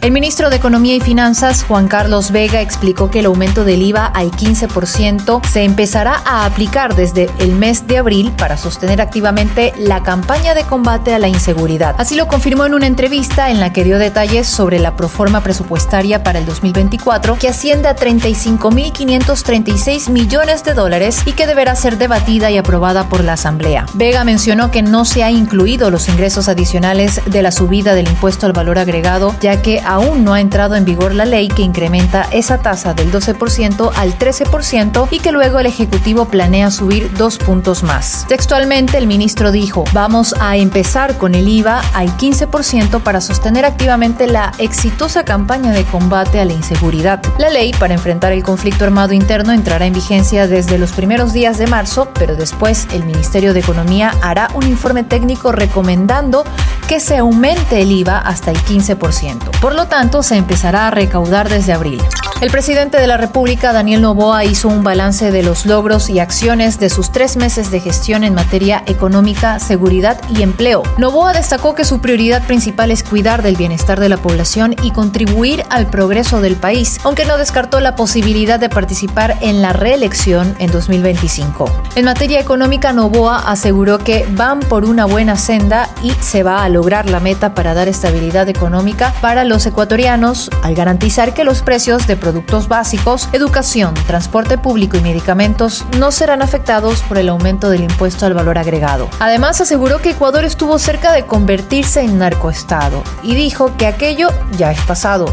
[0.00, 4.06] El ministro de Economía y Finanzas, Juan Carlos Vega, explicó que el aumento del IVA
[4.06, 10.04] al 15% se empezará a aplicar desde el mes de abril para sostener activamente la
[10.04, 11.96] campaña de combate a la inseguridad.
[11.98, 16.22] Así lo confirmó en una entrevista en la que dio detalles sobre la proforma presupuestaria
[16.22, 22.52] para el 2024, que asciende a 35.536 millones de dólares y que deberá ser debatida
[22.52, 23.86] y aprobada por la Asamblea.
[23.94, 28.46] Vega mencionó que no se ha incluido los ingresos adicionales de la subida del impuesto
[28.46, 32.28] al valor agregado, ya que aún no ha entrado en vigor la ley que incrementa
[32.30, 37.82] esa tasa del 12% al 13% y que luego el Ejecutivo planea subir dos puntos
[37.82, 38.26] más.
[38.28, 44.26] Textualmente, el ministro dijo, vamos a empezar con el IVA al 15% para sostener activamente
[44.26, 47.22] la exitosa campaña de combate a la inseguridad.
[47.38, 51.56] La ley para enfrentar el conflicto armado interno entrará en vigencia desde los primeros días
[51.56, 56.44] de marzo, pero después el Ministerio de Economía hará un informe técnico recomendando
[56.88, 59.60] que se aumente el IVA hasta el 15%.
[59.60, 62.00] Por lo tanto, se empezará a recaudar desde abril.
[62.40, 66.78] El presidente de la República, Daniel Novoa, hizo un balance de los logros y acciones
[66.78, 70.84] de sus tres meses de gestión en materia económica, seguridad y empleo.
[70.98, 75.64] Novoa destacó que su prioridad principal es cuidar del bienestar de la población y contribuir
[75.68, 80.70] al progreso del país, aunque no descartó la posibilidad de participar en la reelección en
[80.70, 81.68] 2025.
[81.96, 86.68] En materia económica, Novoa aseguró que van por una buena senda y se va a
[86.68, 92.06] lograr la meta para dar estabilidad económica para los ecuatorianos al garantizar que los precios
[92.06, 97.84] de productos básicos, educación, transporte público y medicamentos no serán afectados por el aumento del
[97.84, 99.08] impuesto al valor agregado.
[99.18, 104.70] Además, aseguró que Ecuador estuvo cerca de convertirse en narcoestado y dijo que aquello ya
[104.72, 105.24] es pasado,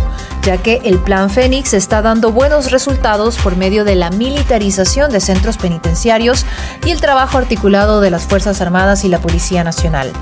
[0.44, 5.20] ya que el Plan Fénix está dando buenos resultados por medio de la militarización de
[5.20, 6.46] centros penitenciarios
[6.86, 10.14] y el trabajo articulado de las Fuerzas Armadas y la Policía Nacional.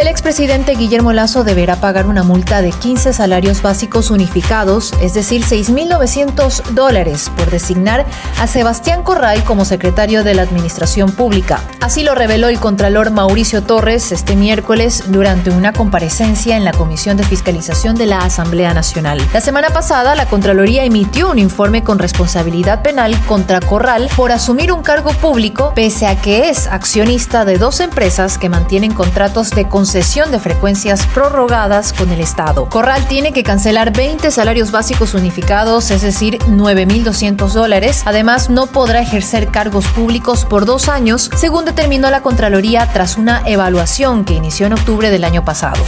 [0.00, 5.44] El expresidente Guillermo Lazo deberá pagar una multa de 15 salarios básicos unificados, es decir,
[5.44, 8.06] 6.900 dólares, por designar
[8.38, 11.60] a Sebastián Corral como secretario de la Administración Pública.
[11.82, 17.18] Así lo reveló el contralor Mauricio Torres este miércoles durante una comparecencia en la Comisión
[17.18, 19.20] de Fiscalización de la Asamblea Nacional.
[19.34, 24.72] La semana pasada, la Contraloría emitió un informe con responsabilidad penal contra Corral por asumir
[24.72, 29.68] un cargo público, pese a que es accionista de dos empresas que mantienen contratos de
[29.90, 32.68] concesión de frecuencias prorrogadas con el Estado.
[32.68, 38.02] Corral tiene que cancelar 20 salarios básicos unificados, es decir, 9.200 dólares.
[38.04, 43.42] Además, no podrá ejercer cargos públicos por dos años, según determinó la Contraloría tras una
[43.46, 45.82] evaluación que inició en octubre del año pasado.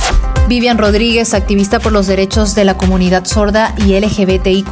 [0.52, 4.68] Vivian Rodríguez, activista por los derechos de la comunidad sorda y LGBTIQ,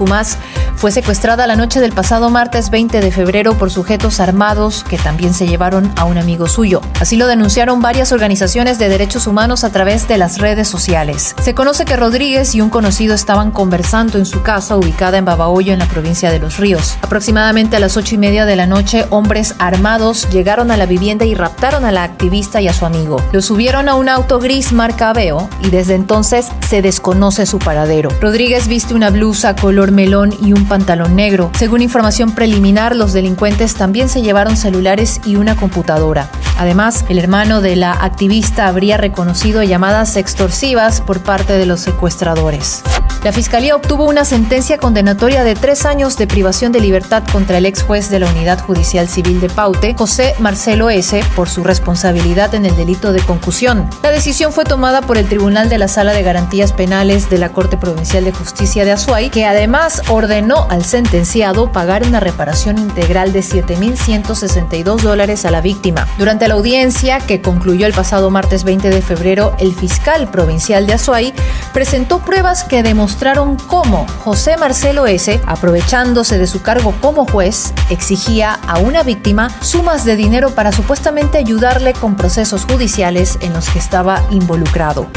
[0.76, 5.32] fue secuestrada la noche del pasado martes 20 de febrero por sujetos armados que también
[5.32, 6.82] se llevaron a un amigo suyo.
[7.00, 11.34] Así lo denunciaron varias organizaciones de derechos humanos a través de las redes sociales.
[11.40, 15.72] Se conoce que Rodríguez y un conocido estaban conversando en su casa ubicada en Babahoyo,
[15.72, 16.98] en la provincia de Los Ríos.
[17.00, 21.24] Aproximadamente a las ocho y media de la noche, hombres armados llegaron a la vivienda
[21.24, 23.22] y raptaron a la activista y a su amigo.
[23.32, 28.10] Lo subieron a un auto gris marca Aveo desde entonces se desconoce su paradero.
[28.20, 31.50] Rodríguez viste una blusa color melón y un pantalón negro.
[31.58, 36.30] Según información preliminar, los delincuentes también se llevaron celulares y una computadora.
[36.58, 42.82] Además, el hermano de la activista habría reconocido llamadas extorsivas por parte de los secuestradores.
[43.22, 47.66] La Fiscalía obtuvo una sentencia condenatoria de tres años de privación de libertad contra el
[47.66, 52.54] ex juez de la Unidad Judicial Civil de Paute, José Marcelo S., por su responsabilidad
[52.54, 53.90] en el delito de concusión.
[54.02, 57.50] La decisión fue tomada por el Tribunal de la Sala de Garantías Penales de la
[57.50, 63.34] Corte Provincial de Justicia de Azuay, que además ordenó al sentenciado pagar una reparación integral
[63.34, 66.08] de 7.162 dólares a la víctima.
[66.16, 70.94] Durante la audiencia, que concluyó el pasado martes 20 de febrero, el fiscal provincial de
[70.94, 71.34] Azuay
[71.74, 77.74] presentó pruebas que demostraron mostraron cómo José Marcelo S., aprovechándose de su cargo como juez,
[77.90, 83.68] exigía a una víctima sumas de dinero para supuestamente ayudarle con procesos judiciales en los
[83.68, 85.08] que estaba involucrado.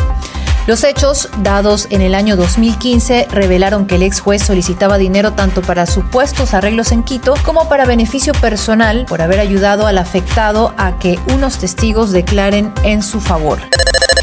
[0.66, 5.62] Los hechos, dados en el año 2015, revelaron que el ex juez solicitaba dinero tanto
[5.62, 10.98] para supuestos arreglos en Quito como para beneficio personal por haber ayudado al afectado a
[10.98, 13.60] que unos testigos declaren en su favor.